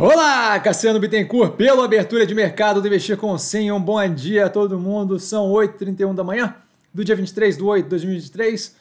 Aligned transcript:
Olá, 0.00 0.60
Cassiano 0.60 1.00
Bittencourt, 1.00 1.56
pela 1.56 1.84
abertura 1.84 2.24
de 2.24 2.32
mercado 2.32 2.80
do 2.80 2.86
Investir 2.86 3.16
com 3.16 3.36
Sim. 3.36 3.72
Um 3.72 3.80
bom 3.80 4.08
dia 4.14 4.46
a 4.46 4.48
todo 4.48 4.78
mundo. 4.78 5.18
São 5.18 5.50
8h31 5.50 6.14
da 6.14 6.22
manhã 6.22 6.54
do 6.94 7.04
dia 7.04 7.16
23 7.16 7.56
de 7.56 7.64
8 7.64 7.82
de 7.82 7.90
2023. 7.90 8.76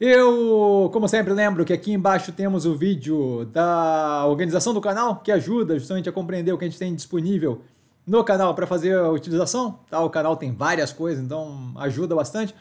Eu, 0.00 0.88
como 0.92 1.08
sempre, 1.08 1.32
lembro 1.32 1.64
que 1.64 1.72
aqui 1.72 1.92
embaixo 1.92 2.30
temos 2.30 2.66
o 2.66 2.76
vídeo 2.76 3.46
da 3.46 4.24
organização 4.28 4.72
do 4.72 4.80
canal, 4.80 5.16
que 5.16 5.32
ajuda 5.32 5.76
justamente 5.76 6.08
a 6.08 6.12
compreender 6.12 6.52
o 6.52 6.56
que 6.56 6.64
a 6.64 6.68
gente 6.68 6.78
tem 6.78 6.94
disponível 6.94 7.62
no 8.06 8.22
canal 8.22 8.54
para 8.54 8.64
fazer 8.64 8.96
a 8.96 9.10
utilização. 9.10 9.80
Tá? 9.90 10.00
O 10.00 10.08
canal 10.08 10.36
tem 10.36 10.54
várias 10.54 10.92
coisas, 10.92 11.20
então 11.20 11.72
ajuda 11.78 12.14
bastante. 12.14 12.54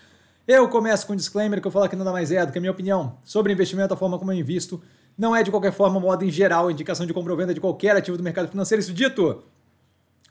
Eu 0.47 0.67
começo 0.67 1.05
com 1.05 1.13
um 1.13 1.15
disclaimer 1.15 1.61
que 1.61 1.67
eu 1.67 1.71
falo 1.71 1.87
que 1.87 1.95
nada 1.95 2.11
mais 2.11 2.31
é 2.31 2.43
do 2.43 2.51
que 2.51 2.57
a 2.57 2.61
minha 2.61 2.71
opinião 2.71 3.17
sobre 3.23 3.53
investimento, 3.53 3.93
a 3.93 3.97
forma 3.97 4.17
como 4.17 4.31
eu 4.31 4.35
invisto 4.39 4.81
não 5.19 5.35
é 5.35 5.43
de 5.43 5.51
qualquer 5.51 5.73
forma 5.73 5.99
modo 5.99 6.23
em 6.23 6.31
geral 6.31 6.71
indicação 6.71 7.05
de 7.05 7.13
compra 7.13 7.33
ou 7.33 7.37
venda 7.37 7.53
de 7.53 7.59
qualquer 7.59 7.93
ativo 7.93 8.15
do 8.15 8.23
mercado 8.23 8.47
financeiro. 8.47 8.79
Isso 8.79 8.93
dito, 8.93 9.43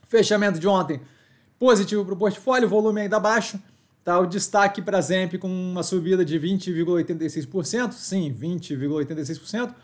fechamento 0.07 0.59
de 0.59 0.67
ontem 0.67 0.99
positivo 1.59 2.03
para 2.03 2.15
o 2.15 2.17
portfólio, 2.17 2.67
volume 2.67 3.01
ainda 3.01 3.19
baixo. 3.19 3.59
Tá, 4.03 4.17
o 4.17 4.25
destaque 4.25 4.81
para 4.81 4.97
a 4.97 5.01
Zemp 5.01 5.35
com 5.35 5.47
uma 5.47 5.83
subida 5.83 6.25
de 6.25 6.39
20,86%, 6.39 7.91
sim, 7.91 8.33
20,86%. 8.33 9.75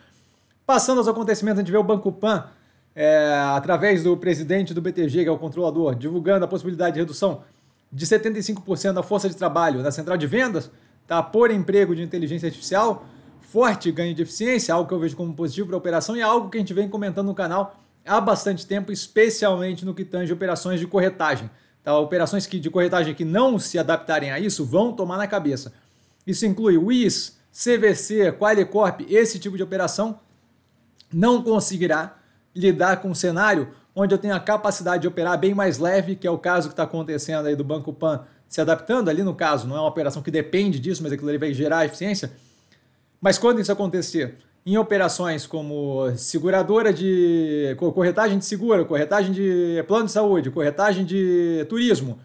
Passando 0.66 0.97
aos 0.97 1.08
acontecimentos, 1.08 1.59
a 1.59 1.61
gente 1.61 1.72
vê 1.72 1.77
o 1.77 1.83
Banco 1.83 2.11
Pan, 2.11 2.47
é, 2.95 3.35
através 3.53 4.02
do 4.02 4.17
presidente 4.17 4.73
do 4.73 4.81
BTG, 4.81 5.23
que 5.23 5.30
é 5.30 5.31
o 5.31 5.38
controlador, 5.38 5.94
divulgando 5.94 6.45
a 6.45 6.47
possibilidade 6.47 6.95
de 6.95 7.02
redução 7.02 7.44
de 7.91 8.05
75% 8.05 8.94
da 8.94 9.03
força 9.03 9.30
de 9.30 9.35
trabalho 9.35 9.83
na 9.83 9.91
central 9.91 10.17
de 10.17 10.25
vendas, 10.25 10.72
tá, 11.05 11.22
por 11.22 11.52
emprego 11.52 11.95
de 11.95 12.02
inteligência 12.02 12.47
artificial 12.47 13.05
forte 13.45 13.91
ganho 13.91 14.13
de 14.13 14.23
eficiência, 14.23 14.73
algo 14.73 14.88
que 14.88 14.94
eu 14.94 14.99
vejo 14.99 15.16
como 15.16 15.34
positivo 15.34 15.67
para 15.67 15.76
a 15.76 15.80
operação 15.80 16.16
e 16.16 16.20
é 16.20 16.23
algo 16.23 16.49
que 16.49 16.58
a 16.58 16.59
gente 16.59 16.73
vem 16.73 16.90
comentando 16.90 17.27
no 17.27 17.36
canal 17.36 17.80
há 18.05 18.20
bastante 18.20 18.66
tempo, 18.66 18.91
especialmente 18.91 19.86
no 19.86 19.94
que 19.94 20.03
tange 20.03 20.34
operações 20.34 20.80
de 20.80 20.88
corretagem. 20.88 21.50
Tá? 21.84 21.97
Operações 21.97 22.45
que, 22.45 22.59
de 22.59 22.69
corretagem 22.69 23.14
que 23.14 23.23
não 23.23 23.58
se 23.58 23.78
adaptarem 23.80 24.31
a 24.31 24.39
isso 24.39 24.66
vão 24.66 24.92
tomar 24.92 25.17
na 25.17 25.28
cabeça. 25.28 25.73
Isso 26.25 26.45
inclui 26.45 26.78
WIS, 26.78 27.38
CVC, 27.52 28.31
Qualicorp, 28.34 29.02
esse 29.08 29.39
tipo 29.39 29.56
de 29.56 29.64
operação 29.64 30.19
não 31.14 31.41
conseguirá 31.41 32.17
lidar 32.53 33.02
com 33.02 33.09
um 33.09 33.16
cenário 33.16 33.69
onde 33.95 34.14
eu 34.14 34.17
tenho 34.17 34.36
a 34.36 34.39
capacidade 34.39 35.03
de 35.03 35.08
operar 35.08 35.38
bem 35.38 35.53
mais 35.53 35.78
leve, 35.78 36.16
que 36.16 36.28
é 36.28 36.31
o 36.31 36.38
caso 36.38 36.67
que 36.67 36.73
está 36.73 36.84
acontecendo 36.84 37.45
aí 37.45 37.56
do 37.56 37.64
Banco 37.64 37.94
Pan 37.94 38.25
se 38.47 38.62
adaptando 38.62 39.09
ali 39.09 39.23
no 39.23 39.34
caso, 39.34 39.67
não 39.67 39.75
é 39.75 39.80
uma 39.80 39.88
operação 39.88 40.22
que 40.22 40.30
depende 40.30 40.80
disso, 40.80 41.02
mas 41.02 41.12
aquilo 41.12 41.30
ali 41.30 41.38
vai 41.38 41.53
gerar 41.53 41.86
eficiência 41.86 42.31
mas 43.26 43.40
quando 43.40 43.59
isso 43.59 43.72
acontecer 43.72 44.36
em 44.64 44.78
operações 44.78 45.48
como 45.48 46.16
seguradora 46.16 46.94
de 46.94 47.76
corretagem 47.76 48.38
de 48.38 48.45
seguro, 48.45 48.86
corretagem 48.86 49.31
de 49.31 49.84
plano 49.88 50.06
de 50.06 50.12
saúde, 50.12 50.52
corretagem 50.52 51.04
de 51.04 51.66
turismo, 51.68 52.20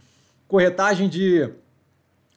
corretagem 0.46 1.08
de 1.08 1.48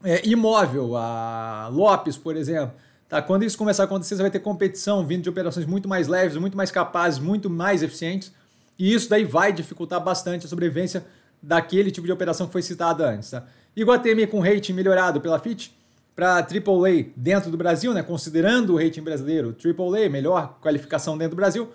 é, 0.02 0.26
imóvel, 0.26 0.96
a 0.96 1.68
Lopes, 1.74 2.16
por 2.16 2.38
exemplo. 2.38 2.74
Tá? 3.10 3.22
Quando 3.22 3.44
isso 3.44 3.58
começar 3.58 3.84
a 3.84 3.86
acontecer, 3.86 4.16
você 4.16 4.22
vai 4.22 4.32
ter 4.32 4.40
competição 4.40 5.06
vindo 5.06 5.24
de 5.24 5.30
operações 5.30 5.66
muito 5.66 5.90
mais 5.90 6.08
leves, 6.08 6.38
muito 6.38 6.56
mais 6.56 6.72
capazes, 6.72 7.20
muito 7.20 7.50
mais 7.50 7.84
eficientes. 7.84 8.32
E 8.80 8.94
isso 8.94 9.10
daí 9.10 9.26
vai 9.26 9.52
dificultar 9.52 10.02
bastante 10.02 10.46
a 10.46 10.50
sobrevivência 10.50 11.06
daquele 11.42 11.92
tipo 11.92 12.08
de 12.08 12.14
operação 12.14 12.48
que 12.48 12.54
foi 12.54 12.62
citada 12.62 13.10
antes. 13.10 13.30
Tá? 13.30 13.44
Iguatemi 13.76 14.26
com 14.26 14.40
rating 14.40 14.72
melhorado 14.72 15.20
pela 15.20 15.38
Fitch, 15.38 15.68
para 16.16 16.38
AAA 16.38 17.12
dentro 17.16 17.50
do 17.50 17.58
Brasil, 17.58 17.94
né, 17.94 18.04
considerando 18.04 18.74
o 18.74 18.78
rating 18.78 19.02
brasileiro, 19.02 19.56
AAA, 19.58 20.10
melhor 20.10 20.58
qualificação 20.62 21.18
dentro 21.18 21.36
do 21.36 21.38
Brasil, 21.38 21.70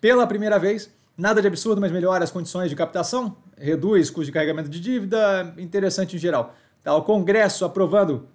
pela 0.00 0.26
primeira 0.26 0.58
vez. 0.58 0.90
Nada 1.16 1.42
de 1.42 1.46
absurdo, 1.46 1.80
mas 1.80 1.92
melhora 1.92 2.24
as 2.24 2.30
condições 2.30 2.70
de 2.70 2.76
captação, 2.76 3.36
reduz 3.56 4.08
custo 4.08 4.26
de 4.26 4.32
carregamento 4.32 4.68
de 4.68 4.80
dívida, 4.80 5.54
interessante 5.58 6.16
em 6.16 6.18
geral. 6.18 6.54
Tá, 6.82 6.94
o 6.94 7.02
Congresso 7.02 7.64
aprovando 7.64 8.26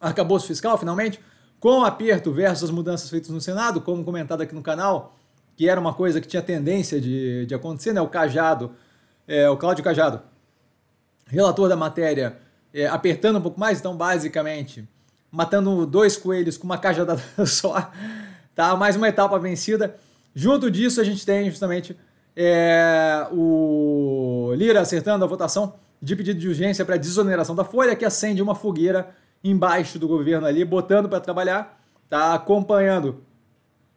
arcabouço 0.00 0.46
fiscal, 0.46 0.78
finalmente, 0.78 1.20
com 1.58 1.84
aperto 1.84 2.32
versus 2.32 2.64
as 2.64 2.70
mudanças 2.70 3.10
feitas 3.10 3.30
no 3.30 3.40
Senado, 3.40 3.80
como 3.80 4.02
comentado 4.04 4.40
aqui 4.40 4.54
no 4.54 4.62
canal, 4.62 5.16
que 5.56 5.68
era 5.68 5.78
uma 5.78 5.92
coisa 5.92 6.20
que 6.20 6.26
tinha 6.26 6.40
tendência 6.40 7.00
de, 7.00 7.44
de 7.44 7.54
acontecer, 7.54 7.92
né? 7.92 8.00
O 8.00 8.08
Cajado, 8.08 8.72
é, 9.28 9.50
o 9.50 9.56
Cláudio 9.58 9.84
Cajado, 9.84 10.22
relator 11.26 11.68
da 11.68 11.76
matéria, 11.76 12.38
é, 12.72 12.86
apertando 12.86 13.38
um 13.38 13.42
pouco 13.42 13.58
mais, 13.58 13.78
então 13.78 13.96
basicamente 13.96 14.88
matando 15.30 15.86
dois 15.86 16.16
coelhos 16.16 16.56
com 16.56 16.64
uma 16.64 16.78
cajadada 16.78 17.22
só, 17.46 17.90
tá? 18.54 18.74
Mais 18.76 18.96
uma 18.96 19.08
etapa 19.08 19.38
vencida. 19.38 19.96
Junto 20.34 20.70
disso 20.70 21.00
a 21.00 21.04
gente 21.04 21.24
tem 21.24 21.48
justamente 21.50 21.96
é, 22.36 23.26
o 23.32 24.52
Lira 24.56 24.80
acertando 24.80 25.24
a 25.24 25.28
votação 25.28 25.74
de 26.00 26.16
pedido 26.16 26.40
de 26.40 26.48
urgência 26.48 26.84
para 26.84 26.96
desoneração 26.96 27.54
da 27.54 27.64
folha, 27.64 27.94
que 27.94 28.04
acende 28.04 28.40
uma 28.40 28.54
fogueira 28.54 29.10
embaixo 29.42 29.98
do 29.98 30.08
governo 30.08 30.46
ali, 30.46 30.64
botando 30.64 31.08
para 31.08 31.20
trabalhar, 31.20 31.78
tá 32.08 32.34
acompanhando. 32.34 33.22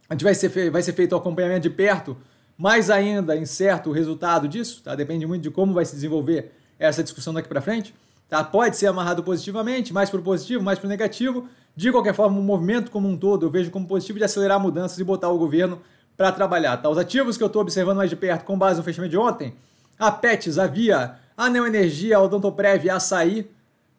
A 0.09 0.13
gente 0.13 0.23
vai 0.23 0.35
ser, 0.35 0.69
vai 0.69 0.81
ser 0.81 0.93
feito 0.93 1.13
o 1.13 1.17
acompanhamento 1.17 1.61
de 1.61 1.69
perto, 1.69 2.17
mais 2.57 2.89
ainda 2.89 3.35
incerto 3.35 3.89
o 3.89 3.93
resultado 3.93 4.47
disso, 4.47 4.81
tá? 4.83 4.95
Depende 4.95 5.25
muito 5.25 5.41
de 5.41 5.49
como 5.49 5.73
vai 5.73 5.85
se 5.85 5.95
desenvolver 5.95 6.51
essa 6.77 7.01
discussão 7.01 7.33
daqui 7.33 7.47
para 7.47 7.61
frente. 7.61 7.93
Tá? 8.29 8.43
Pode 8.43 8.77
ser 8.77 8.87
amarrado 8.87 9.23
positivamente, 9.23 9.93
mais 9.93 10.09
para 10.09 10.19
o 10.19 10.23
positivo, 10.23 10.63
mais 10.63 10.79
para 10.79 10.87
o 10.87 10.89
negativo. 10.89 11.47
De 11.75 11.91
qualquer 11.91 12.13
forma, 12.13 12.39
o 12.39 12.43
movimento 12.43 12.91
como 12.91 13.07
um 13.07 13.17
todo 13.17 13.45
eu 13.45 13.49
vejo 13.49 13.71
como 13.71 13.87
positivo 13.87 14.19
de 14.19 14.25
acelerar 14.25 14.59
mudanças 14.59 14.97
e 14.99 15.03
botar 15.03 15.29
o 15.29 15.37
governo 15.37 15.81
para 16.15 16.31
trabalhar. 16.31 16.77
Tá? 16.77 16.89
Os 16.89 16.97
ativos 16.97 17.37
que 17.37 17.43
eu 17.43 17.47
estou 17.47 17.61
observando 17.61 17.97
mais 17.97 18.09
de 18.09 18.15
perto 18.15 18.45
com 18.45 18.57
base 18.57 18.77
no 18.77 18.83
fechamento 18.83 19.11
de 19.11 19.17
ontem, 19.17 19.55
a 19.97 20.11
Pets, 20.11 20.57
a 20.57 20.67
Via, 20.67 21.15
a 21.35 21.49
Neoenergia, 21.49 22.17
a 22.17 22.21
Odontoprev, 22.21 22.89
a 22.89 22.95
Açaí, 22.95 23.49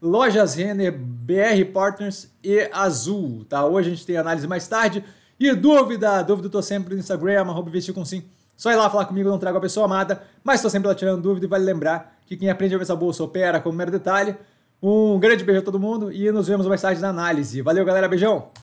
Lojas 0.00 0.54
Renner, 0.54 0.92
BR 0.96 1.64
Partners 1.72 2.30
e 2.42 2.68
Azul. 2.72 3.44
Tá? 3.48 3.64
Hoje 3.64 3.88
a 3.88 3.94
gente 3.94 4.06
tem 4.06 4.16
análise 4.16 4.46
mais 4.46 4.68
tarde. 4.68 5.04
E 5.38 5.52
dúvida, 5.54 6.22
dúvida 6.22 6.46
eu 6.46 6.50
tô 6.50 6.62
sempre 6.62 6.94
no 6.94 7.00
Instagram, 7.00 7.40
arroba 7.40 7.70
com 7.92 8.04
sim. 8.04 8.22
Só 8.56 8.70
ir 8.70 8.76
lá 8.76 8.88
falar 8.88 9.06
comigo, 9.06 9.28
não 9.28 9.38
trago 9.38 9.58
a 9.58 9.60
pessoa 9.60 9.86
amada, 9.86 10.22
mas 10.42 10.56
estou 10.56 10.70
sempre 10.70 10.88
lá 10.88 10.94
tirando 10.94 11.20
dúvida 11.20 11.46
e 11.46 11.48
vale 11.48 11.64
lembrar 11.64 12.16
que 12.26 12.36
quem 12.36 12.50
aprende 12.50 12.74
a 12.74 12.78
ver 12.78 12.84
essa 12.84 12.96
bolsa 12.96 13.22
opera 13.22 13.60
como 13.60 13.76
mero 13.76 13.90
detalhe. 13.90 14.36
Um 14.82 15.18
grande 15.18 15.44
beijo 15.44 15.60
a 15.60 15.64
todo 15.64 15.80
mundo 15.80 16.12
e 16.12 16.30
nos 16.30 16.46
vemos 16.46 16.66
mais 16.66 16.80
tarde 16.80 17.00
na 17.00 17.08
análise. 17.08 17.62
Valeu, 17.62 17.84
galera, 17.84 18.08
beijão! 18.08 18.48